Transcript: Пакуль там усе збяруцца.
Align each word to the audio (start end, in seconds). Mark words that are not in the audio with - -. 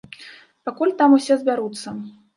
Пакуль 0.69 0.95
там 1.03 1.15
усе 1.19 1.39
збяруцца. 1.43 1.89